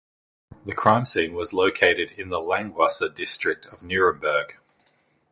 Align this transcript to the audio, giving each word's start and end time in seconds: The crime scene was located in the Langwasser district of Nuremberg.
The 0.65 0.73
crime 0.73 1.05
scene 1.05 1.35
was 1.35 1.53
located 1.53 2.09
in 2.17 2.29
the 2.29 2.39
Langwasser 2.39 3.13
district 3.13 3.67
of 3.67 3.83
Nuremberg. 3.83 4.57